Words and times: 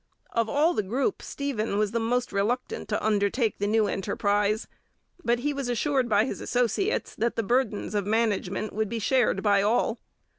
Of 0.31 0.49
all 0.49 0.73
the 0.73 0.81
group 0.81 1.21
Stephen 1.21 1.77
was 1.77 1.93
most 1.93 2.33
reluctant 2.33 2.89
to 2.89 3.05
undertake 3.05 3.59
the 3.59 3.67
new 3.67 3.85
enterprise, 3.85 4.65
but 5.23 5.41
he 5.41 5.53
was 5.53 5.69
assured 5.69 6.09
by 6.09 6.25
his 6.25 6.41
associates 6.41 7.13
that 7.13 7.35
the 7.35 7.43
burdens 7.43 7.93
of 7.93 8.07
management 8.07 8.73
would 8.73 8.89
be 8.89 8.97
shared 8.97 9.43
by 9.43 9.61
all. 9.61 9.99